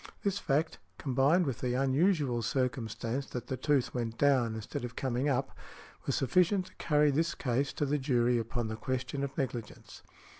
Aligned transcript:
This 0.23 0.39
fact, 0.39 0.79
combined 0.97 1.45
with 1.45 1.59
the 1.59 1.75
unusual 1.75 2.41
circumstance 2.41 3.27
that 3.27 3.45
the 3.45 3.55
tooth 3.55 3.93
went 3.93 4.17
down 4.17 4.55
instead 4.55 4.83
of 4.83 4.95
coming 4.95 5.29
up, 5.29 5.55
was 6.07 6.15
sufficient 6.15 6.65
to 6.65 6.75
carry 6.77 7.11
the 7.11 7.35
case 7.37 7.71
to 7.73 7.85
the 7.85 7.99
jury 7.99 8.39
upon 8.39 8.67
the 8.67 8.75
question 8.75 9.23
of 9.23 9.37
negligence. 9.37 10.01